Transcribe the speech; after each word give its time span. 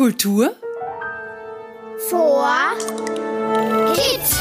Kultur 0.00 0.56
vor 2.08 2.48
Kids. 3.92 4.34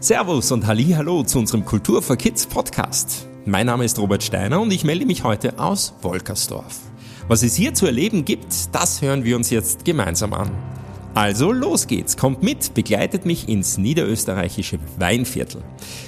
Servus 0.00 0.50
und 0.50 0.66
Hallo 0.66 1.24
zu 1.24 1.40
unserem 1.40 1.66
Kultur 1.66 2.00
for 2.00 2.16
Kids 2.16 2.46
Podcast. 2.46 3.28
Mein 3.44 3.66
Name 3.66 3.84
ist 3.84 3.98
Robert 3.98 4.22
Steiner 4.22 4.62
und 4.62 4.70
ich 4.72 4.82
melde 4.82 5.04
mich 5.04 5.22
heute 5.22 5.58
aus 5.58 5.92
Wolkersdorf. 6.00 6.80
Was 7.28 7.42
es 7.42 7.54
hier 7.54 7.74
zu 7.74 7.84
erleben 7.84 8.24
gibt, 8.24 8.74
das 8.74 9.02
hören 9.02 9.24
wir 9.24 9.36
uns 9.36 9.50
jetzt 9.50 9.84
gemeinsam 9.84 10.32
an. 10.32 10.75
Also 11.16 11.50
los 11.50 11.86
geht's, 11.86 12.18
kommt 12.18 12.42
mit, 12.42 12.74
begleitet 12.74 13.24
mich 13.24 13.48
ins 13.48 13.78
niederösterreichische 13.78 14.78
Weinviertel. 14.98 15.62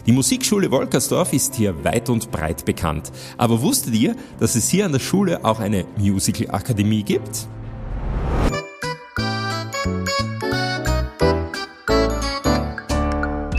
Die 0.04 0.12
Musikschule 0.12 0.70
Wolkersdorf 0.70 1.32
ist 1.32 1.55
hier 1.55 1.82
weit 1.82 2.10
und 2.10 2.30
breit 2.30 2.66
bekannt. 2.66 3.10
Aber 3.38 3.62
wusstet 3.62 3.95
ihr, 3.95 4.15
dass 4.38 4.55
es 4.55 4.68
hier 4.68 4.84
an 4.84 4.92
der 4.92 4.98
Schule 4.98 5.42
auch 5.46 5.60
eine 5.60 5.87
Musical-Akademie 5.96 7.05
gibt? 7.05 7.48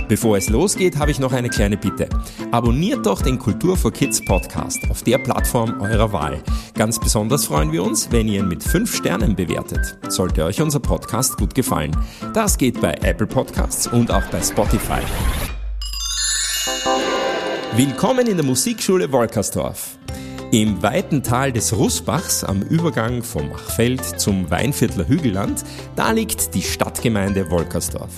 Bevor 0.08 0.38
es 0.38 0.50
losgeht, 0.50 0.98
habe 0.98 1.12
ich 1.12 1.20
noch 1.20 1.34
eine 1.34 1.50
kleine 1.50 1.78
Bitte. 1.78 2.10
Abonniert 2.52 3.06
doch 3.06 3.22
den 3.22 3.38
Kultur 3.38 3.78
for 3.78 3.92
Kids 3.92 4.24
Podcast 4.26 4.80
auf 4.90 5.04
der 5.04 5.20
Plattform 5.20 5.82
eurer 5.82 6.12
Wahl. 6.12 6.42
Ganz 6.80 6.98
besonders 6.98 7.44
freuen 7.44 7.74
wir 7.74 7.84
uns, 7.84 8.10
wenn 8.10 8.30
ihr 8.30 8.40
ihn 8.40 8.48
mit 8.48 8.64
5 8.64 8.96
Sternen 8.96 9.36
bewertet. 9.36 9.98
Sollte 10.08 10.46
euch 10.46 10.62
unser 10.62 10.80
Podcast 10.80 11.36
gut 11.36 11.54
gefallen. 11.54 11.94
Das 12.34 12.58
geht 12.58 12.80
bei 12.80 12.94
Apple 13.02 13.28
Podcasts 13.28 13.86
und 13.86 14.10
auch 14.10 14.24
bei 14.32 14.42
Spotify. 14.42 15.02
Willkommen 17.76 18.28
in 18.28 18.38
der 18.38 18.46
Musikschule 18.46 19.12
Wolkersdorf. 19.12 19.98
Im 20.52 20.82
weiten 20.82 21.22
Tal 21.22 21.52
des 21.52 21.76
Russbachs 21.76 22.46
am 22.46 22.62
Übergang 22.62 23.24
vom 23.24 23.50
Machfeld 23.50 24.02
zum 24.18 24.50
Weinviertler 24.50 25.06
Hügelland, 25.06 25.66
da 25.98 26.12
liegt 26.12 26.56
die 26.56 26.62
Stadtgemeinde 26.62 27.52
Wolkersdorf. 27.52 28.14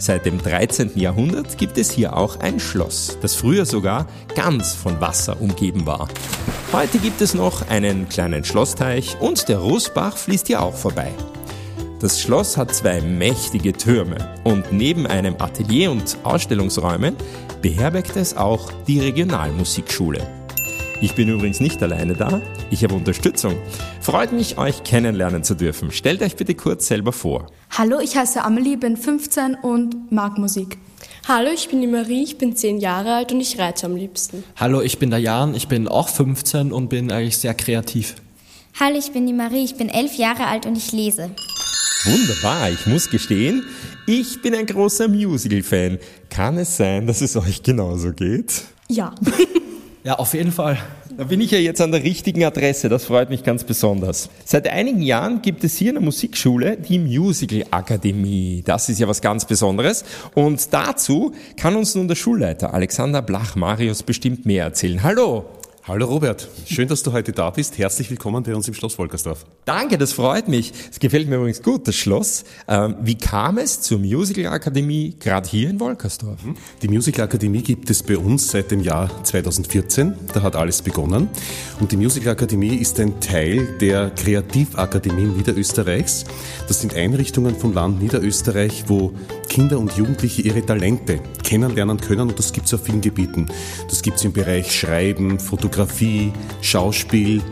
Seit 0.00 0.24
dem 0.24 0.42
13. 0.42 0.92
Jahrhundert 0.98 1.58
gibt 1.58 1.76
es 1.76 1.90
hier 1.90 2.16
auch 2.16 2.40
ein 2.40 2.58
Schloss, 2.58 3.18
das 3.20 3.34
früher 3.34 3.66
sogar 3.66 4.06
ganz 4.34 4.74
von 4.74 4.98
Wasser 4.98 5.38
umgeben 5.42 5.84
war. 5.84 6.08
Heute 6.72 6.98
gibt 6.98 7.20
es 7.20 7.34
noch 7.34 7.68
einen 7.68 8.08
kleinen 8.08 8.42
Schlossteich 8.42 9.20
und 9.20 9.46
der 9.50 9.58
Russbach 9.58 10.16
fließt 10.16 10.46
hier 10.46 10.62
auch 10.62 10.74
vorbei. 10.74 11.12
Das 12.00 12.18
Schloss 12.18 12.56
hat 12.56 12.74
zwei 12.74 13.02
mächtige 13.02 13.74
Türme 13.74 14.16
und 14.42 14.72
neben 14.72 15.06
einem 15.06 15.34
Atelier 15.38 15.90
und 15.90 16.16
Ausstellungsräumen 16.24 17.14
beherbergt 17.60 18.16
es 18.16 18.34
auch 18.34 18.72
die 18.86 19.00
Regionalmusikschule. 19.00 20.39
Ich 21.02 21.14
bin 21.14 21.30
übrigens 21.30 21.60
nicht 21.60 21.82
alleine 21.82 22.12
da, 22.12 22.42
ich 22.70 22.84
habe 22.84 22.94
Unterstützung. 22.94 23.56
Freut 24.02 24.32
mich, 24.32 24.58
euch 24.58 24.84
kennenlernen 24.84 25.42
zu 25.42 25.54
dürfen. 25.54 25.90
Stellt 25.92 26.20
euch 26.20 26.36
bitte 26.36 26.54
kurz 26.54 26.88
selber 26.88 27.14
vor. 27.14 27.46
Hallo, 27.70 28.00
ich 28.00 28.16
heiße 28.16 28.44
Amelie, 28.44 28.76
bin 28.76 28.98
15 28.98 29.54
und 29.54 30.12
mag 30.12 30.36
Musik. 30.36 30.76
Hallo, 31.26 31.48
ich 31.54 31.70
bin 31.70 31.80
die 31.80 31.86
Marie, 31.86 32.22
ich 32.22 32.36
bin 32.36 32.54
10 32.54 32.80
Jahre 32.80 33.14
alt 33.14 33.32
und 33.32 33.40
ich 33.40 33.58
reite 33.58 33.86
am 33.86 33.96
liebsten. 33.96 34.44
Hallo, 34.56 34.82
ich 34.82 34.98
bin 34.98 35.08
der 35.08 35.20
Jan, 35.20 35.54
ich 35.54 35.68
bin 35.68 35.88
auch 35.88 36.10
15 36.10 36.70
und 36.70 36.88
bin 36.88 37.10
eigentlich 37.10 37.38
sehr 37.38 37.54
kreativ. 37.54 38.16
Hallo, 38.78 38.98
ich 38.98 39.10
bin 39.10 39.26
die 39.26 39.32
Marie, 39.32 39.64
ich 39.64 39.76
bin 39.76 39.88
11 39.88 40.16
Jahre 40.16 40.48
alt 40.48 40.66
und 40.66 40.76
ich 40.76 40.92
lese. 40.92 41.30
Wunderbar, 42.04 42.70
ich 42.70 42.86
muss 42.86 43.08
gestehen, 43.08 43.64
ich 44.06 44.42
bin 44.42 44.54
ein 44.54 44.66
großer 44.66 45.08
Musical-Fan. 45.08 45.98
Kann 46.28 46.58
es 46.58 46.76
sein, 46.76 47.06
dass 47.06 47.22
es 47.22 47.36
euch 47.36 47.62
genauso 47.62 48.12
geht? 48.12 48.64
Ja. 48.88 49.14
Ja, 50.02 50.14
auf 50.14 50.32
jeden 50.32 50.50
Fall. 50.50 50.78
Da 51.16 51.24
bin 51.24 51.42
ich 51.42 51.50
ja 51.50 51.58
jetzt 51.58 51.80
an 51.82 51.92
der 51.92 52.02
richtigen 52.02 52.42
Adresse, 52.42 52.88
das 52.88 53.04
freut 53.04 53.28
mich 53.28 53.42
ganz 53.42 53.64
besonders. 53.64 54.30
Seit 54.46 54.66
einigen 54.66 55.02
Jahren 55.02 55.42
gibt 55.42 55.62
es 55.62 55.76
hier 55.76 55.90
in 55.90 55.96
der 55.96 56.02
Musikschule 56.02 56.78
die 56.78 56.98
Musical 56.98 57.66
Akademie. 57.70 58.62
Das 58.64 58.88
ist 58.88 58.98
ja 58.98 59.08
was 59.08 59.20
ganz 59.20 59.44
Besonderes. 59.44 60.04
Und 60.34 60.72
dazu 60.72 61.34
kann 61.58 61.76
uns 61.76 61.94
nun 61.94 62.08
der 62.08 62.14
Schulleiter 62.14 62.72
Alexander 62.72 63.20
Blach-Marius 63.20 64.02
bestimmt 64.02 64.46
mehr 64.46 64.64
erzählen. 64.64 65.02
Hallo! 65.02 65.59
Hallo 65.88 66.04
Robert, 66.04 66.46
schön, 66.66 66.88
dass 66.88 67.02
du 67.02 67.12
heute 67.12 67.32
da 67.32 67.48
bist. 67.48 67.78
Herzlich 67.78 68.10
willkommen 68.10 68.42
bei 68.42 68.54
uns 68.54 68.68
im 68.68 68.74
Schloss 68.74 68.98
Wolkersdorf. 68.98 69.46
Danke, 69.64 69.96
das 69.96 70.12
freut 70.12 70.46
mich. 70.46 70.74
Es 70.90 71.00
gefällt 71.00 71.26
mir 71.26 71.36
übrigens 71.36 71.62
gut, 71.62 71.88
das 71.88 71.96
Schloss. 71.96 72.44
Ähm, 72.68 72.96
wie 73.00 73.14
kam 73.14 73.56
es 73.56 73.80
zur 73.80 73.98
Musical 73.98 74.52
Akademie 74.52 75.16
gerade 75.18 75.48
hier 75.48 75.70
in 75.70 75.80
Wolkersdorf? 75.80 76.44
Mhm. 76.44 76.56
Die 76.82 76.88
Musical 76.88 77.24
Akademie 77.24 77.62
gibt 77.62 77.88
es 77.88 78.02
bei 78.02 78.18
uns 78.18 78.50
seit 78.50 78.70
dem 78.70 78.80
Jahr 78.80 79.24
2014. 79.24 80.12
Da 80.34 80.42
hat 80.42 80.54
alles 80.54 80.82
begonnen. 80.82 81.30
Und 81.80 81.92
die 81.92 81.96
Musical 81.96 82.32
Akademie 82.32 82.76
ist 82.76 83.00
ein 83.00 83.18
Teil 83.18 83.66
der 83.78 84.10
Kreativakademien 84.10 85.34
Niederösterreichs. 85.34 86.26
Das 86.68 86.82
sind 86.82 86.94
Einrichtungen 86.94 87.56
vom 87.56 87.72
Land 87.72 88.02
Niederösterreich, 88.02 88.84
wo 88.88 89.14
Kinder 89.50 89.80
und 89.80 89.92
Jugendliche 89.96 90.42
ihre 90.42 90.64
Talente 90.64 91.18
kennenlernen 91.42 92.00
können 92.00 92.28
und 92.28 92.38
das 92.38 92.52
gibt 92.52 92.68
es 92.68 92.74
auf 92.74 92.84
vielen 92.84 93.00
Gebieten. 93.00 93.46
Das 93.88 94.00
gibt 94.00 94.16
es 94.16 94.24
im 94.24 94.32
Bereich 94.32 94.74
Schreiben, 94.74 95.40
Fotografie, 95.40 96.32
Schauspiel, 96.62 97.42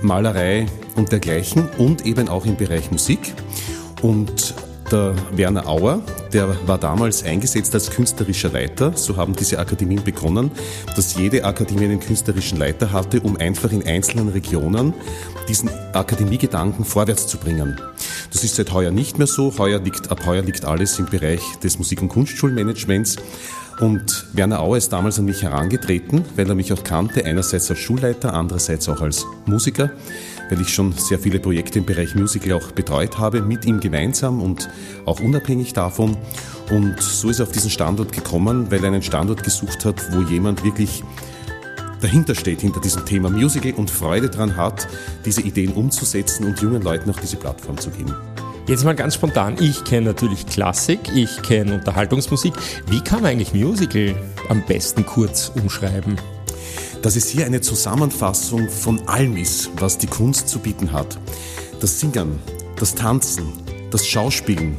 Malerei 0.00 0.66
und 0.94 1.10
dergleichen 1.10 1.68
und 1.76 2.06
eben 2.06 2.28
auch 2.28 2.46
im 2.46 2.56
Bereich 2.56 2.92
Musik. 2.92 3.34
Und 4.02 4.54
der 4.92 5.14
Werner 5.32 5.66
Auer, 5.66 6.00
der 6.32 6.48
war 6.66 6.78
damals 6.78 7.24
eingesetzt 7.24 7.74
als 7.74 7.90
künstlerischer 7.90 8.50
Leiter. 8.50 8.92
So 8.94 9.16
haben 9.16 9.34
diese 9.34 9.58
Akademien 9.58 10.02
begonnen, 10.04 10.52
dass 10.94 11.16
jede 11.16 11.44
Akademie 11.44 11.86
einen 11.86 12.00
künstlerischen 12.00 12.58
Leiter 12.58 12.92
hatte, 12.92 13.20
um 13.20 13.36
einfach 13.36 13.72
in 13.72 13.84
einzelnen 13.84 14.28
Regionen 14.28 14.94
diesen 15.48 15.70
Akademiegedanken 15.92 16.84
vorwärts 16.84 17.26
zu 17.26 17.36
bringen. 17.36 17.78
Das 18.32 18.44
ist 18.44 18.56
seit 18.56 18.72
heuer 18.72 18.90
nicht 18.90 19.18
mehr 19.18 19.26
so. 19.26 19.56
Heuer 19.58 19.80
liegt, 19.80 20.10
ab 20.10 20.26
heuer 20.26 20.42
liegt 20.42 20.64
alles 20.64 20.98
im 20.98 21.06
Bereich 21.06 21.42
des 21.62 21.78
Musik- 21.78 22.02
und 22.02 22.08
Kunstschulmanagements. 22.08 23.16
Und 23.80 24.26
Werner 24.32 24.60
Auer 24.60 24.76
ist 24.76 24.92
damals 24.92 25.18
an 25.20 25.26
mich 25.26 25.42
herangetreten, 25.42 26.24
weil 26.34 26.48
er 26.48 26.56
mich 26.56 26.72
auch 26.72 26.82
kannte, 26.82 27.24
einerseits 27.24 27.70
als 27.70 27.78
Schulleiter, 27.78 28.34
andererseits 28.34 28.88
auch 28.88 29.00
als 29.00 29.24
Musiker, 29.46 29.92
weil 30.50 30.60
ich 30.60 30.74
schon 30.74 30.92
sehr 30.92 31.18
viele 31.20 31.38
Projekte 31.38 31.78
im 31.78 31.86
Bereich 31.86 32.16
Musical 32.16 32.54
auch 32.54 32.72
betreut 32.72 33.18
habe, 33.18 33.40
mit 33.40 33.64
ihm 33.66 33.78
gemeinsam 33.78 34.42
und 34.42 34.68
auch 35.04 35.20
unabhängig 35.20 35.74
davon. 35.74 36.16
Und 36.70 37.00
so 37.00 37.30
ist 37.30 37.38
er 37.38 37.44
auf 37.44 37.52
diesen 37.52 37.70
Standort 37.70 38.10
gekommen, 38.10 38.70
weil 38.70 38.82
er 38.82 38.88
einen 38.88 39.02
Standort 39.02 39.44
gesucht 39.44 39.84
hat, 39.84 40.12
wo 40.12 40.22
jemand 40.22 40.64
wirklich 40.64 41.04
dahinter 42.00 42.34
steht, 42.34 42.60
hinter 42.60 42.80
diesem 42.80 43.04
Thema 43.04 43.30
Musical 43.30 43.72
und 43.72 43.90
Freude 43.90 44.30
daran 44.30 44.56
hat, 44.56 44.88
diese 45.24 45.42
Ideen 45.42 45.72
umzusetzen 45.72 46.46
und 46.46 46.60
jungen 46.60 46.82
Leuten 46.82 47.10
auch 47.10 47.18
diese 47.18 47.36
Plattform 47.36 47.78
zu 47.78 47.90
geben. 47.90 48.14
Jetzt 48.66 48.84
mal 48.84 48.94
ganz 48.94 49.14
spontan. 49.14 49.56
Ich 49.60 49.82
kenne 49.84 50.08
natürlich 50.08 50.44
Klassik, 50.44 51.00
ich 51.14 51.40
kenne 51.40 51.74
Unterhaltungsmusik. 51.76 52.52
Wie 52.88 53.00
kann 53.00 53.22
man 53.22 53.32
eigentlich 53.32 53.54
Musical 53.54 54.14
am 54.50 54.62
besten 54.66 55.06
kurz 55.06 55.50
umschreiben? 55.54 56.16
Dass 57.00 57.16
es 57.16 57.28
hier 57.28 57.46
eine 57.46 57.62
Zusammenfassung 57.62 58.68
von 58.68 59.08
allem 59.08 59.38
ist, 59.38 59.70
was 59.80 59.96
die 59.96 60.06
Kunst 60.06 60.48
zu 60.48 60.58
bieten 60.58 60.92
hat. 60.92 61.18
Das 61.80 61.98
Singen, 61.98 62.40
das 62.76 62.94
Tanzen, 62.94 63.54
das 63.90 64.06
Schauspielen, 64.06 64.76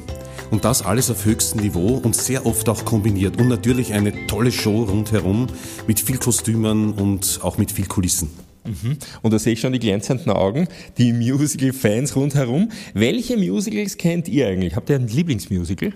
und 0.52 0.66
das 0.66 0.82
alles 0.82 1.10
auf 1.10 1.26
höchstem 1.26 1.62
Niveau 1.62 1.96
und 2.04 2.16
sehr 2.16 2.46
oft 2.46 2.68
auch 2.70 2.86
kombiniert. 2.86 3.40
Und 3.40 3.48
natürlich 3.48 3.94
eine 3.94 4.28
tolle 4.28 4.52
Show 4.52 4.84
rundherum 4.84 5.48
mit 5.88 6.00
viel 6.00 6.18
Kostümen 6.18 6.94
und 6.94 7.40
auch 7.44 7.58
mit 7.58 7.72
viel 7.72 7.86
Kulissen. 7.86 8.30
Mhm. 8.66 8.98
Und 9.22 9.34
da 9.34 9.40
sehe 9.40 9.54
ich 9.54 9.62
schon 9.62 9.74
die 9.74 9.80
glänzenden 9.80 10.32
Augen, 10.32 10.68
die 10.98 11.14
Musical-Fans 11.14 12.16
rundherum. 12.16 12.70
Welche 12.94 13.38
Musicals 13.38 13.98
kennt 13.98 14.28
ihr 14.28 14.48
eigentlich? 14.48 14.76
Habt 14.76 14.90
ihr 14.90 14.96
ein 14.96 15.08
Lieblingsmusical? 15.08 15.94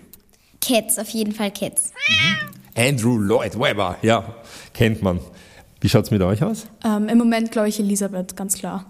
Cats, 0.61 0.97
auf 0.97 1.09
jeden 1.09 1.33
Fall 1.33 1.51
Cats. 1.51 1.91
Mhm. 2.07 2.53
Andrew 2.75 3.17
Lloyd 3.17 3.59
Webber, 3.59 3.97
ja, 4.01 4.35
kennt 4.73 5.01
man. 5.01 5.19
Wie 5.81 5.89
schaut 5.89 6.06
es 6.06 6.11
mit 6.11 6.21
euch 6.21 6.41
aus? 6.41 6.65
Ähm, 6.83 7.09
Im 7.09 7.17
Moment 7.17 7.51
glaube 7.51 7.69
ich 7.69 7.79
Elisabeth, 7.79 8.35
ganz 8.35 8.56
klar. 8.57 8.85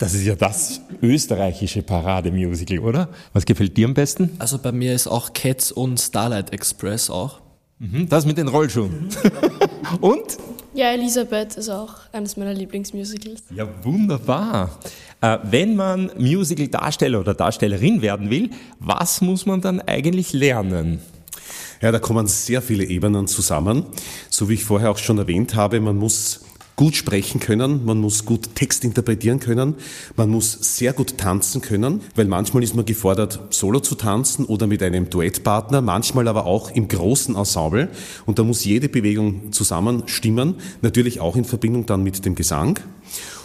Das 0.00 0.14
ist 0.14 0.24
ja 0.24 0.34
das 0.34 0.80
österreichische 1.02 1.82
Parademusical, 1.82 2.78
oder? 2.78 3.10
Was 3.34 3.44
gefällt 3.44 3.76
dir 3.76 3.86
am 3.86 3.92
besten? 3.92 4.30
Also 4.38 4.56
bei 4.56 4.72
mir 4.72 4.94
ist 4.94 5.06
auch 5.06 5.34
Cats 5.34 5.70
und 5.72 6.00
Starlight 6.00 6.54
Express 6.54 7.10
auch. 7.10 7.40
Mhm, 7.80 8.08
das 8.08 8.24
mit 8.24 8.38
den 8.38 8.48
Rollschuhen. 8.48 9.10
und? 10.00 10.38
Ja, 10.72 10.92
Elisabeth 10.92 11.58
ist 11.58 11.68
auch 11.68 11.96
eines 12.12 12.38
meiner 12.38 12.54
Lieblingsmusicals. 12.54 13.42
Ja, 13.54 13.68
wunderbar. 13.82 14.78
Äh, 15.20 15.36
wenn 15.42 15.76
man 15.76 16.10
Musical-Darsteller 16.16 17.20
oder 17.20 17.34
Darstellerin 17.34 18.00
werden 18.00 18.30
will, 18.30 18.48
was 18.78 19.20
muss 19.20 19.44
man 19.44 19.60
dann 19.60 19.82
eigentlich 19.82 20.32
lernen? 20.32 21.00
Ja, 21.82 21.92
da 21.92 21.98
kommen 21.98 22.26
sehr 22.26 22.62
viele 22.62 22.84
Ebenen 22.84 23.26
zusammen. 23.26 23.84
So 24.30 24.48
wie 24.48 24.54
ich 24.54 24.64
vorher 24.64 24.92
auch 24.92 24.98
schon 24.98 25.18
erwähnt 25.18 25.54
habe, 25.54 25.78
man 25.78 25.96
muss 25.96 26.40
gut 26.80 26.96
sprechen 26.96 27.40
können, 27.40 27.84
man 27.84 27.98
muss 27.98 28.24
gut 28.24 28.54
Text 28.54 28.86
interpretieren 28.86 29.38
können, 29.38 29.74
man 30.16 30.30
muss 30.30 30.76
sehr 30.78 30.94
gut 30.94 31.18
tanzen 31.18 31.60
können, 31.60 32.00
weil 32.14 32.24
manchmal 32.24 32.62
ist 32.62 32.74
man 32.74 32.86
gefordert, 32.86 33.38
solo 33.50 33.80
zu 33.80 33.96
tanzen 33.96 34.46
oder 34.46 34.66
mit 34.66 34.82
einem 34.82 35.10
Duettpartner, 35.10 35.82
manchmal 35.82 36.26
aber 36.26 36.46
auch 36.46 36.70
im 36.70 36.88
großen 36.88 37.36
Ensemble 37.36 37.90
und 38.24 38.38
da 38.38 38.44
muss 38.44 38.64
jede 38.64 38.88
Bewegung 38.88 39.52
zusammen 39.52 40.04
stimmen, 40.06 40.54
natürlich 40.80 41.20
auch 41.20 41.36
in 41.36 41.44
Verbindung 41.44 41.84
dann 41.84 42.02
mit 42.02 42.24
dem 42.24 42.34
Gesang. 42.34 42.80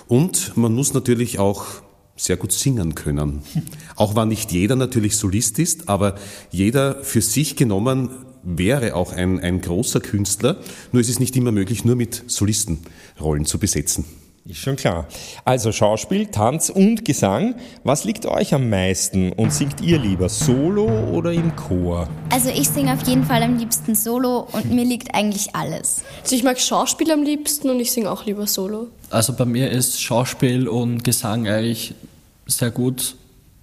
Und 0.08 0.56
man 0.56 0.74
muss 0.74 0.94
natürlich 0.94 1.38
auch 1.38 1.66
sehr 2.16 2.38
gut 2.38 2.54
singen 2.54 2.96
können. 2.96 3.42
Auch 3.98 4.16
wenn 4.16 4.30
nicht 4.30 4.54
jeder 4.54 4.78
natürlich 4.78 5.18
Solist 5.18 5.60
ist, 5.60 5.90
aber 5.90 6.16
jeder 6.52 7.04
für 7.04 7.22
sich 7.22 7.58
genommen 7.58 8.10
wäre 8.46 8.96
auch 8.96 9.12
ein, 9.12 9.40
ein 9.40 9.60
großer 9.62 10.00
Künstler. 10.00 10.58
Nur 10.92 11.02
ist 11.02 11.10
es 11.10 11.20
nicht 11.20 11.36
immer 11.36 11.52
möglich, 11.52 11.84
nur 11.84 11.96
mit 11.96 12.24
Solistenrollen 12.28 13.46
zu 13.46 13.60
besetzen. 13.60 14.06
Ist 14.48 14.60
schon 14.60 14.76
klar. 14.76 15.08
Also 15.44 15.72
Schauspiel, 15.72 16.28
Tanz 16.28 16.70
und 16.70 17.04
Gesang. 17.04 17.56
Was 17.84 18.04
liegt 18.04 18.28
euch 18.28 18.54
am 18.54 18.70
meisten 18.70 19.32
und 19.32 19.52
singt 19.52 19.82
ihr 19.82 19.98
lieber 19.98 20.30
solo 20.30 20.88
oder 21.10 21.34
im 21.34 21.56
Chor? 21.56 22.08
Also 22.30 22.50
ich 22.50 22.70
singe 22.70 22.94
auf 22.94 23.08
jeden 23.08 23.24
Fall 23.24 23.42
am 23.42 23.58
liebsten 23.58 23.96
solo 23.96 24.48
und 24.52 24.72
mir 24.72 24.86
liegt 24.86 25.16
eigentlich 25.16 25.56
alles. 25.56 26.04
Also 26.22 26.36
ich 26.36 26.44
mag 26.44 26.60
Schauspiel 26.60 27.12
am 27.12 27.24
liebsten 27.24 27.72
und 27.72 27.80
ich 27.80 27.92
singe 27.92 28.12
auch 28.12 28.28
lieber 28.28 28.46
solo. 28.46 28.90
Also 29.10 29.34
bei 29.34 29.46
mir 29.46 29.72
ist 29.72 30.00
Schauspiel 30.00 30.68
und 30.68 31.04
Gesang 31.04 31.48
eigentlich 31.48 31.96
sehr 32.46 32.70
gut, 32.70 33.16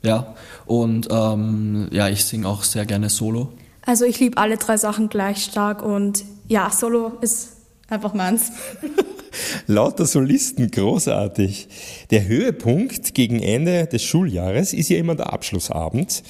ja. 0.03 0.35
Und 0.67 1.07
ähm, 1.13 1.91
ja, 1.93 2.09
ich 2.09 2.25
singe 2.25 2.49
auch 2.49 2.65
sehr 2.65 2.87
gerne 2.87 3.09
solo. 3.09 3.53
Also 3.85 4.05
ich 4.05 4.21
liebe 4.21 4.39
alle 4.39 4.57
drei 4.57 4.77
Sachen 4.77 5.09
gleich 5.09 5.45
stark 5.45 5.83
und 5.83 6.25
ja, 6.49 6.71
Solo 6.71 7.13
ist 7.21 7.57
einfach 7.89 8.15
meins. 8.15 8.53
Lauter 9.67 10.07
Solisten, 10.07 10.71
großartig. 10.71 11.69
Der 12.11 12.27
Höhepunkt 12.27 13.15
gegen 13.15 13.43
Ende 13.43 13.87
des 13.87 14.03
Schuljahres 14.03 14.73
ist 14.73 14.89
ja 14.89 14.99
immer 14.99 15.15
der 15.15 15.33
Abschlussabend 15.33 16.23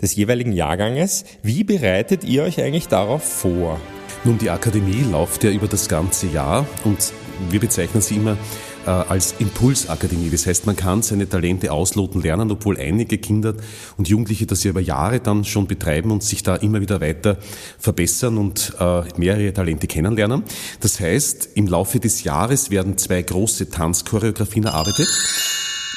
des 0.00 0.14
jeweiligen 0.14 0.52
Jahrganges. 0.52 1.24
Wie 1.42 1.64
bereitet 1.64 2.24
ihr 2.24 2.42
euch 2.42 2.60
eigentlich 2.60 2.88
darauf 2.88 3.22
vor? 3.22 3.80
Nun, 4.24 4.38
die 4.38 4.50
Akademie 4.50 5.02
läuft 5.10 5.44
ja 5.44 5.50
über 5.50 5.66
das 5.66 5.88
ganze 5.88 6.26
Jahr 6.26 6.66
und 6.84 7.12
wir 7.48 7.60
bezeichnen 7.60 8.02
sie 8.02 8.16
immer 8.16 8.36
äh, 8.86 8.90
als 8.90 9.34
Impulsakademie. 9.38 10.30
Das 10.30 10.46
heißt, 10.46 10.66
man 10.66 10.76
kann 10.76 11.02
seine 11.02 11.28
Talente 11.28 11.72
ausloten 11.72 12.22
lernen, 12.22 12.50
obwohl 12.50 12.78
einige 12.78 13.18
Kinder 13.18 13.54
und 13.96 14.08
Jugendliche 14.08 14.46
das 14.46 14.64
ja 14.64 14.70
über 14.70 14.80
Jahre 14.80 15.20
dann 15.20 15.44
schon 15.44 15.66
betreiben 15.66 16.10
und 16.10 16.22
sich 16.22 16.42
da 16.42 16.56
immer 16.56 16.80
wieder 16.80 17.00
weiter 17.00 17.38
verbessern 17.78 18.38
und 18.38 18.74
äh, 18.78 19.02
mehrere 19.16 19.52
Talente 19.52 19.86
kennenlernen. 19.86 20.44
Das 20.80 21.00
heißt, 21.00 21.50
im 21.54 21.66
Laufe 21.66 22.00
des 22.00 22.24
Jahres 22.24 22.70
werden 22.70 22.96
zwei 22.98 23.22
große 23.22 23.70
Tanzchoreografien 23.70 24.64
erarbeitet, 24.64 25.08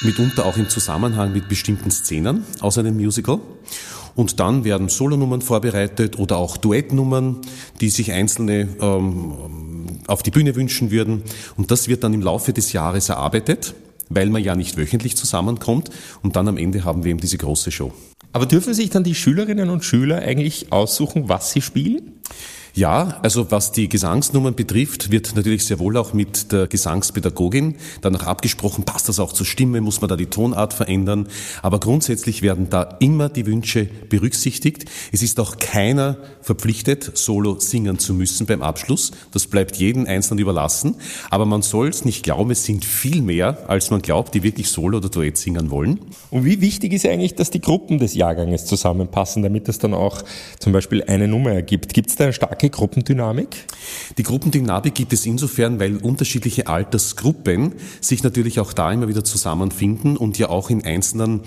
mitunter 0.02 0.46
auch 0.46 0.56
im 0.56 0.68
Zusammenhang 0.68 1.32
mit 1.32 1.48
bestimmten 1.48 1.90
Szenen 1.90 2.44
aus 2.60 2.78
einem 2.78 2.96
Musical. 2.96 3.40
Und 4.16 4.38
dann 4.38 4.64
werden 4.64 4.88
Solonummern 4.88 5.42
vorbereitet 5.42 6.18
oder 6.18 6.36
auch 6.36 6.56
Duettnummern, 6.56 7.40
die 7.80 7.88
sich 7.88 8.12
einzelne 8.12 8.68
ähm, 8.80 9.73
auf 10.06 10.22
die 10.22 10.30
Bühne 10.30 10.54
wünschen 10.54 10.90
würden. 10.90 11.22
Und 11.56 11.70
das 11.70 11.88
wird 11.88 12.04
dann 12.04 12.14
im 12.14 12.22
Laufe 12.22 12.52
des 12.52 12.72
Jahres 12.72 13.08
erarbeitet, 13.08 13.74
weil 14.08 14.30
man 14.30 14.42
ja 14.42 14.54
nicht 14.54 14.76
wöchentlich 14.76 15.16
zusammenkommt. 15.16 15.90
Und 16.22 16.36
dann 16.36 16.48
am 16.48 16.56
Ende 16.56 16.84
haben 16.84 17.04
wir 17.04 17.10
eben 17.10 17.20
diese 17.20 17.38
große 17.38 17.70
Show. 17.70 17.92
Aber 18.32 18.46
dürfen 18.46 18.74
sich 18.74 18.90
dann 18.90 19.04
die 19.04 19.14
Schülerinnen 19.14 19.70
und 19.70 19.84
Schüler 19.84 20.18
eigentlich 20.18 20.72
aussuchen, 20.72 21.28
was 21.28 21.52
sie 21.52 21.60
spielen? 21.60 22.13
Ja, 22.76 23.20
also 23.22 23.52
was 23.52 23.70
die 23.70 23.88
Gesangsnummern 23.88 24.56
betrifft, 24.56 25.12
wird 25.12 25.36
natürlich 25.36 25.64
sehr 25.64 25.78
wohl 25.78 25.96
auch 25.96 26.12
mit 26.12 26.50
der 26.50 26.66
Gesangspädagogin 26.66 27.76
danach 28.00 28.26
abgesprochen, 28.26 28.82
passt 28.82 29.08
das 29.08 29.20
auch 29.20 29.32
zur 29.32 29.46
Stimme, 29.46 29.80
muss 29.80 30.00
man 30.00 30.08
da 30.08 30.16
die 30.16 30.26
Tonart 30.26 30.72
verändern. 30.72 31.28
Aber 31.62 31.78
grundsätzlich 31.78 32.42
werden 32.42 32.70
da 32.70 32.96
immer 32.98 33.28
die 33.28 33.46
Wünsche 33.46 33.84
berücksichtigt. 34.08 34.86
Es 35.12 35.22
ist 35.22 35.38
auch 35.38 35.58
keiner 35.58 36.16
verpflichtet, 36.42 37.16
solo 37.16 37.60
singen 37.60 38.00
zu 38.00 38.12
müssen 38.12 38.46
beim 38.46 38.60
Abschluss. 38.60 39.12
Das 39.30 39.46
bleibt 39.46 39.76
jedem 39.76 40.06
Einzelnen 40.06 40.40
überlassen. 40.40 40.96
Aber 41.30 41.46
man 41.46 41.62
soll 41.62 41.90
es 41.90 42.04
nicht 42.04 42.24
glauben, 42.24 42.50
es 42.50 42.64
sind 42.64 42.84
viel 42.84 43.22
mehr, 43.22 43.70
als 43.70 43.90
man 43.90 44.02
glaubt, 44.02 44.34
die 44.34 44.42
wirklich 44.42 44.68
solo 44.68 44.98
oder 44.98 45.10
Duett 45.10 45.36
singen 45.38 45.70
wollen. 45.70 46.00
Und 46.30 46.44
wie 46.44 46.60
wichtig 46.60 46.92
ist 46.92 47.06
eigentlich, 47.06 47.36
dass 47.36 47.52
die 47.52 47.60
Gruppen 47.60 48.00
des 48.00 48.14
Jahrganges 48.14 48.66
zusammenpassen, 48.66 49.44
damit 49.44 49.68
es 49.68 49.78
dann 49.78 49.94
auch 49.94 50.22
zum 50.58 50.72
Beispiel 50.72 51.04
eine 51.04 51.28
Nummer 51.28 51.52
ergibt? 51.52 51.94
Gibt 51.94 52.10
es 52.10 52.16
da 52.16 52.24
eine 52.24 52.32
starke 52.32 52.63
Gruppendynamik? 52.70 53.66
Die 54.18 54.22
Gruppendynamik 54.22 54.94
gibt 54.94 55.12
es 55.12 55.26
insofern, 55.26 55.78
weil 55.80 55.96
unterschiedliche 55.96 56.66
Altersgruppen 56.66 57.74
sich 58.00 58.22
natürlich 58.22 58.60
auch 58.60 58.72
da 58.72 58.92
immer 58.92 59.08
wieder 59.08 59.24
zusammenfinden 59.24 60.16
und 60.16 60.38
ja 60.38 60.48
auch 60.48 60.70
in 60.70 60.84
einzelnen 60.84 61.42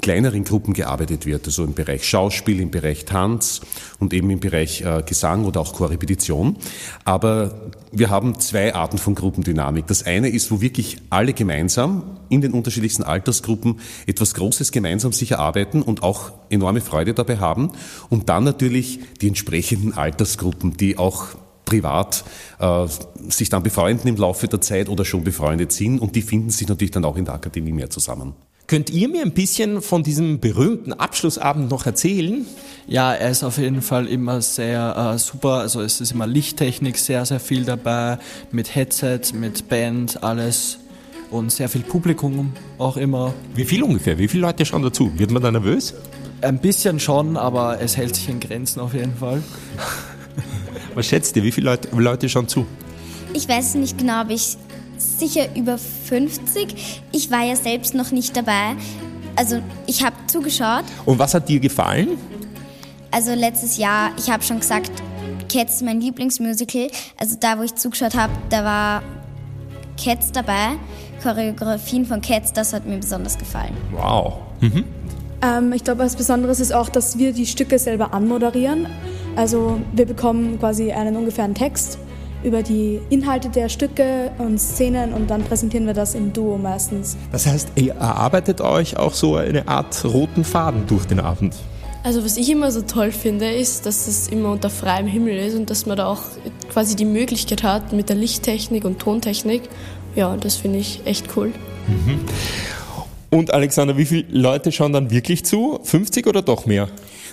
kleineren 0.00 0.44
Gruppen 0.44 0.74
gearbeitet 0.74 1.26
wird, 1.26 1.46
also 1.46 1.64
im 1.64 1.74
Bereich 1.74 2.04
Schauspiel, 2.04 2.60
im 2.60 2.70
Bereich 2.70 3.04
Tanz 3.04 3.60
und 3.98 4.12
eben 4.14 4.30
im 4.30 4.40
Bereich 4.40 4.82
äh, 4.82 5.02
Gesang 5.04 5.44
oder 5.44 5.60
auch 5.60 5.74
Chorrepetition. 5.74 6.56
Aber 7.04 7.70
wir 7.92 8.10
haben 8.10 8.38
zwei 8.40 8.74
Arten 8.74 8.98
von 8.98 9.14
Gruppendynamik. 9.14 9.86
Das 9.86 10.04
eine 10.04 10.28
ist, 10.28 10.50
wo 10.50 10.60
wirklich 10.60 10.98
alle 11.10 11.32
gemeinsam 11.32 12.18
in 12.28 12.40
den 12.40 12.52
unterschiedlichsten 12.52 13.02
Altersgruppen 13.02 13.80
etwas 14.06 14.34
Großes 14.34 14.72
gemeinsam 14.72 15.12
sich 15.12 15.32
erarbeiten 15.32 15.82
und 15.82 16.02
auch 16.02 16.32
enorme 16.50 16.80
Freude 16.80 17.14
dabei 17.14 17.38
haben. 17.38 17.72
Und 18.10 18.28
dann 18.28 18.44
natürlich 18.44 19.00
die 19.20 19.28
entsprechenden 19.28 19.94
Altersgruppen, 19.94 20.76
die 20.76 20.98
auch 20.98 21.28
privat 21.68 22.24
äh, 22.60 22.86
sich 23.28 23.50
dann 23.50 23.62
befreunden 23.62 24.08
im 24.08 24.16
Laufe 24.16 24.48
der 24.48 24.60
Zeit 24.60 24.88
oder 24.88 25.04
schon 25.04 25.22
befreundet 25.22 25.70
sind 25.70 25.98
und 25.98 26.16
die 26.16 26.22
finden 26.22 26.50
sich 26.50 26.66
natürlich 26.66 26.92
dann 26.92 27.04
auch 27.04 27.16
in 27.16 27.26
der 27.26 27.34
Akademie 27.34 27.72
mehr 27.72 27.90
zusammen. 27.90 28.34
Könnt 28.68 28.90
ihr 28.90 29.08
mir 29.08 29.22
ein 29.22 29.32
bisschen 29.32 29.80
von 29.80 30.02
diesem 30.02 30.40
berühmten 30.40 30.92
Abschlussabend 30.92 31.70
noch 31.70 31.86
erzählen? 31.86 32.44
Ja, 32.86 33.14
er 33.14 33.30
ist 33.30 33.42
auf 33.42 33.56
jeden 33.56 33.80
Fall 33.80 34.06
immer 34.06 34.42
sehr 34.42 35.14
äh, 35.14 35.18
super. 35.18 35.54
Also 35.54 35.80
es 35.80 36.02
ist 36.02 36.12
immer 36.12 36.26
Lichttechnik 36.26 36.98
sehr, 36.98 37.24
sehr 37.24 37.40
viel 37.40 37.64
dabei, 37.64 38.18
mit 38.52 38.74
Headset, 38.74 39.20
mit 39.32 39.70
Band, 39.70 40.22
alles 40.22 40.80
und 41.30 41.50
sehr 41.50 41.70
viel 41.70 41.80
Publikum 41.80 42.52
auch 42.76 42.98
immer. 42.98 43.32
Wie 43.54 43.64
viel 43.64 43.82
ungefähr? 43.82 44.18
Wie 44.18 44.28
viele 44.28 44.42
Leute 44.42 44.66
schauen 44.66 44.82
dazu? 44.82 45.10
Wird 45.16 45.30
man 45.30 45.42
da 45.42 45.50
nervös? 45.50 45.94
Ein 46.42 46.58
bisschen 46.58 47.00
schon, 47.00 47.38
aber 47.38 47.80
es 47.80 47.96
hält 47.96 48.16
sich 48.16 48.28
in 48.28 48.38
Grenzen 48.38 48.80
auf 48.80 48.92
jeden 48.92 49.16
Fall. 49.16 49.42
Was 50.94 51.06
schätzt 51.06 51.34
ihr? 51.36 51.42
Wie 51.42 51.52
viele 51.52 51.70
Leute, 51.70 51.88
Leute 51.96 52.28
schauen 52.28 52.48
zu? 52.48 52.66
Ich 53.32 53.48
weiß 53.48 53.76
nicht 53.76 53.96
genau, 53.96 54.20
aber 54.20 54.32
ich 54.32 54.58
sicher 54.98 55.54
über 55.56 55.78
50. 55.78 57.02
Ich 57.12 57.30
war 57.30 57.44
ja 57.44 57.56
selbst 57.56 57.94
noch 57.94 58.10
nicht 58.10 58.36
dabei. 58.36 58.76
Also 59.36 59.60
ich 59.86 60.04
habe 60.04 60.16
zugeschaut. 60.26 60.84
Und 61.04 61.18
was 61.18 61.34
hat 61.34 61.48
dir 61.48 61.60
gefallen? 61.60 62.18
Also 63.10 63.34
letztes 63.34 63.76
Jahr, 63.76 64.10
ich 64.18 64.30
habe 64.30 64.42
schon 64.42 64.60
gesagt, 64.60 64.90
Cats 65.50 65.76
ist 65.76 65.82
mein 65.82 66.00
Lieblingsmusical. 66.00 66.88
Also 67.16 67.36
da, 67.38 67.58
wo 67.58 67.62
ich 67.62 67.74
zugeschaut 67.74 68.14
habe, 68.14 68.32
da 68.50 68.64
war 68.64 69.02
Cats 70.02 70.32
dabei. 70.32 70.76
Choreografien 71.22 72.04
von 72.04 72.20
Cats, 72.20 72.52
das 72.52 72.72
hat 72.72 72.86
mir 72.86 72.98
besonders 72.98 73.38
gefallen. 73.38 73.76
Wow. 73.92 74.34
Mhm. 74.60 74.84
Ähm, 75.42 75.72
ich 75.72 75.84
glaube, 75.84 76.00
was 76.00 76.16
Besonderes 76.16 76.60
ist 76.60 76.72
auch, 76.72 76.88
dass 76.88 77.18
wir 77.18 77.32
die 77.32 77.46
Stücke 77.46 77.78
selber 77.78 78.12
anmoderieren. 78.12 78.86
Also 79.36 79.80
wir 79.92 80.06
bekommen 80.06 80.58
quasi 80.58 80.92
einen 80.92 81.16
ungefähren 81.16 81.54
Text 81.54 81.98
über 82.42 82.62
die 82.62 83.00
Inhalte 83.10 83.48
der 83.48 83.68
Stücke 83.68 84.30
und 84.38 84.58
Szenen 84.58 85.12
und 85.12 85.28
dann 85.28 85.42
präsentieren 85.42 85.86
wir 85.86 85.94
das 85.94 86.14
im 86.14 86.32
Duo 86.32 86.58
meistens. 86.58 87.16
Das 87.32 87.46
heißt, 87.46 87.72
ihr 87.76 87.94
erarbeitet 87.94 88.60
euch 88.60 88.96
auch 88.96 89.12
so 89.12 89.36
eine 89.36 89.66
Art 89.68 90.04
roten 90.04 90.44
Faden 90.44 90.86
durch 90.86 91.04
den 91.06 91.20
Abend. 91.20 91.54
Also 92.04 92.24
was 92.24 92.36
ich 92.36 92.48
immer 92.50 92.70
so 92.70 92.82
toll 92.82 93.10
finde, 93.10 93.50
ist, 93.50 93.84
dass 93.84 94.06
es 94.06 94.28
immer 94.28 94.52
unter 94.52 94.70
freiem 94.70 95.06
Himmel 95.06 95.36
ist 95.36 95.56
und 95.56 95.68
dass 95.68 95.84
man 95.84 95.96
da 95.96 96.06
auch 96.06 96.22
quasi 96.70 96.96
die 96.96 97.04
Möglichkeit 97.04 97.62
hat 97.62 97.92
mit 97.92 98.08
der 98.08 98.16
Lichttechnik 98.16 98.84
und 98.84 99.00
Tontechnik. 99.00 99.62
Ja, 100.14 100.36
das 100.36 100.56
finde 100.56 100.78
ich 100.78 101.02
echt 101.04 101.36
cool. 101.36 101.52
Mhm. 101.86 102.20
Und 103.30 103.52
Alexander, 103.52 103.98
wie 103.98 104.06
viele 104.06 104.24
Leute 104.30 104.72
schauen 104.72 104.92
dann 104.92 105.10
wirklich 105.10 105.44
zu? 105.44 105.80
50 105.82 106.26
oder 106.26 106.40
doch 106.40 106.64
mehr? 106.64 106.88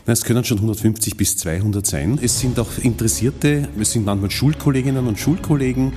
Na, 0.05 0.13
es 0.13 0.25
können 0.25 0.43
schon 0.43 0.57
150 0.57 1.15
bis 1.15 1.37
200 1.37 1.85
sein. 1.85 2.19
Es 2.21 2.39
sind 2.39 2.59
auch 2.59 2.77
Interessierte, 2.81 3.69
es 3.79 3.93
sind 3.93 4.05
manchmal 4.05 4.29
Schulkolleginnen 4.29 5.07
und 5.07 5.17
Schulkollegen, 5.17 5.93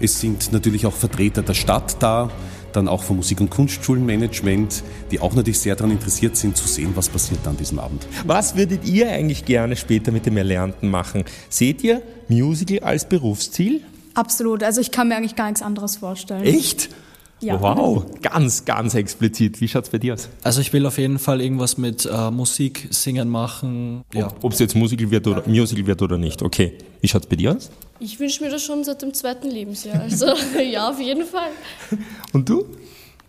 es 0.00 0.20
sind 0.20 0.52
natürlich 0.52 0.84
auch 0.84 0.92
Vertreter 0.92 1.42
der 1.42 1.54
Stadt 1.54 1.96
da, 2.02 2.30
dann 2.72 2.88
auch 2.88 3.04
vom 3.04 3.16
Musik- 3.16 3.40
und 3.40 3.48
Kunstschulenmanagement, 3.48 4.82
die 5.10 5.20
auch 5.20 5.32
natürlich 5.34 5.60
sehr 5.60 5.76
daran 5.76 5.92
interessiert 5.92 6.36
sind, 6.36 6.56
zu 6.56 6.66
sehen, 6.66 6.90
was 6.94 7.08
passiert 7.08 7.46
an 7.46 7.56
diesem 7.56 7.78
Abend. 7.78 8.06
Was 8.26 8.56
würdet 8.56 8.84
ihr 8.84 9.10
eigentlich 9.10 9.44
gerne 9.44 9.76
später 9.76 10.10
mit 10.10 10.26
dem 10.26 10.36
Erlernten 10.36 10.90
machen? 10.90 11.24
Seht 11.48 11.82
ihr 11.84 12.02
Musical 12.28 12.80
als 12.80 13.08
Berufsziel? 13.08 13.80
Absolut. 14.14 14.62
Also 14.64 14.80
ich 14.80 14.90
kann 14.90 15.08
mir 15.08 15.16
eigentlich 15.16 15.36
gar 15.36 15.46
nichts 15.46 15.62
anderes 15.62 15.96
vorstellen. 15.96 16.44
Echt? 16.44 16.90
Ja. 17.40 17.60
Wow, 17.60 18.06
ganz, 18.22 18.64
ganz 18.64 18.94
explizit. 18.94 19.60
Wie 19.60 19.68
schaut's 19.68 19.90
bei 19.90 19.98
dir 19.98 20.14
aus? 20.14 20.30
Also 20.42 20.62
ich 20.62 20.72
will 20.72 20.86
auf 20.86 20.96
jeden 20.96 21.18
Fall 21.18 21.42
irgendwas 21.42 21.76
mit 21.76 22.06
äh, 22.06 22.30
Musik, 22.30 22.88
Singen 22.90 23.28
machen. 23.28 24.04
Ja. 24.14 24.28
Ob 24.40 24.52
es 24.52 24.58
jetzt 24.58 24.74
Musical 24.74 25.10
wird 25.10 25.26
oder 25.26 25.42
Musical 25.46 25.86
wird 25.86 26.00
oder 26.00 26.16
nicht. 26.16 26.42
Okay. 26.42 26.78
Wie 27.02 27.08
schaut's 27.08 27.26
bei 27.26 27.36
dir 27.36 27.54
aus? 27.54 27.70
Ich 28.00 28.18
wünsche 28.18 28.42
mir 28.42 28.50
das 28.50 28.62
schon 28.62 28.84
seit 28.84 29.02
dem 29.02 29.12
zweiten 29.12 29.50
Lebensjahr. 29.50 30.00
Also 30.00 30.26
ja, 30.72 30.88
auf 30.88 31.00
jeden 31.00 31.26
Fall. 31.26 31.50
Und 32.32 32.48
du? 32.48 32.64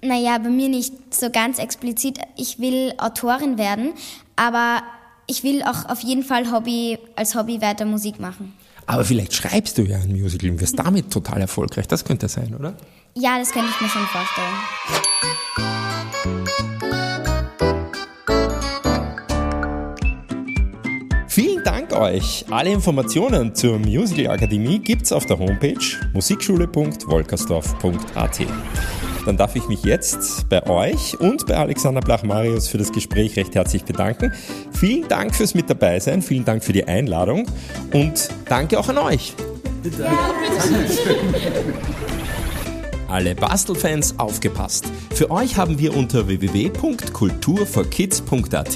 Naja, 0.02 0.38
bei 0.38 0.50
mir 0.50 0.70
nicht 0.70 0.94
so 1.14 1.30
ganz 1.30 1.60
explizit. 1.60 2.20
Ich 2.38 2.60
will 2.60 2.94
Autorin 2.98 3.58
werden, 3.58 3.94
aber 4.36 4.84
ich 5.26 5.44
will 5.44 5.64
auch 5.64 5.90
auf 5.90 6.02
jeden 6.02 6.24
Fall 6.24 6.52
Hobby, 6.52 6.98
als 7.16 7.36
Hobby 7.36 7.62
weiter 7.62 7.86
Musik 7.86 8.20
machen. 8.20 8.54
Aber 8.86 9.04
vielleicht 9.04 9.34
schreibst 9.34 9.78
du 9.78 9.82
ja 9.82 9.98
ein 9.98 10.14
Musical 10.14 10.50
und 10.50 10.62
wirst 10.62 10.80
damit 10.80 11.12
total 11.12 11.42
erfolgreich. 11.42 11.88
Das 11.88 12.06
könnte 12.06 12.30
sein, 12.30 12.56
oder? 12.56 12.78
Ja, 13.20 13.40
das 13.40 13.52
könnte 13.52 13.72
ich 13.72 13.82
mir 13.82 13.90
schon 13.90 14.06
vorstellen. 14.06 14.54
Vielen 21.28 21.64
Dank 21.64 21.94
euch. 21.94 22.46
Alle 22.52 22.72
Informationen 22.72 23.56
zur 23.56 23.80
Musical 23.80 24.28
Akademie 24.28 24.78
gibt's 24.78 25.12
auf 25.12 25.26
der 25.26 25.40
Homepage 25.40 25.80
musikschule.wolkersdorf.at. 26.14 28.40
Dann 29.26 29.36
darf 29.36 29.56
ich 29.56 29.68
mich 29.68 29.84
jetzt 29.84 30.48
bei 30.50 30.64
euch 30.68 31.20
und 31.20 31.48
bei 31.48 31.58
Alexander 31.58 32.02
Blach-Marius 32.02 32.68
für 32.68 32.78
das 32.78 32.92
Gespräch 32.92 33.36
recht 33.36 33.56
herzlich 33.56 33.84
bedanken. 33.84 34.32
Vielen 34.72 35.08
Dank 35.08 35.34
fürs 35.34 35.56
Mit 35.56 35.72
dabei 35.72 36.00
sein, 36.00 36.22
vielen 36.22 36.46
Dank 36.46 36.64
für 36.64 36.74
die 36.74 36.88
Einladung 36.88 37.48
und 37.94 38.30
danke 38.48 38.80
auch 38.80 38.90
an 38.90 39.00
euch. 39.00 39.34
Bitte. 39.82 40.04
Ja, 40.04 40.36
bitte. 40.60 40.76
Alle 43.08 43.36
Bastelfans 43.36 44.20
aufgepasst. 44.20 44.86
Für 45.14 45.32
euch 45.32 45.58
haben 45.58 45.80
wir 45.80 45.96
unter 45.96 46.28
www.kulturforkids.at 46.28 48.76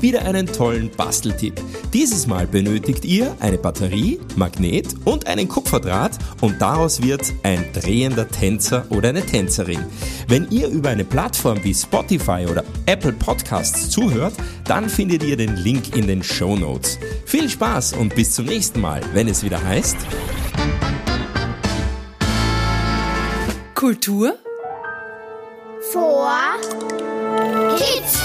wieder 0.00 0.22
einen 0.22 0.46
tollen 0.46 0.90
Basteltipp. 0.90 1.60
Dieses 1.92 2.26
Mal 2.26 2.46
benötigt 2.46 3.04
ihr 3.04 3.36
eine 3.40 3.58
Batterie, 3.58 4.20
Magnet 4.36 4.94
und 5.04 5.26
einen 5.26 5.48
Kupferdraht 5.48 6.18
und 6.40 6.60
daraus 6.60 7.02
wird 7.02 7.32
ein 7.42 7.64
drehender 7.72 8.28
Tänzer 8.28 8.84
oder 8.90 9.08
eine 9.08 9.24
Tänzerin. 9.24 9.84
Wenn 10.28 10.48
ihr 10.50 10.68
über 10.68 10.90
eine 10.90 11.04
Plattform 11.04 11.62
wie 11.64 11.74
Spotify 11.74 12.46
oder 12.50 12.64
Apple 12.86 13.12
Podcasts 13.12 13.90
zuhört, 13.90 14.34
dann 14.64 14.88
findet 14.88 15.22
ihr 15.22 15.36
den 15.36 15.56
Link 15.56 15.96
in 15.96 16.06
den 16.06 16.22
Show 16.22 16.56
Notes. 16.56 16.98
Viel 17.24 17.48
Spaß 17.48 17.94
und 17.94 18.14
bis 18.14 18.34
zum 18.34 18.46
nächsten 18.46 18.80
Mal, 18.80 19.00
wenn 19.14 19.26
es 19.26 19.42
wieder 19.42 19.62
heißt 19.62 19.96
Kultur 23.80 24.34
vor 25.90 26.30
Kids. 27.78 28.19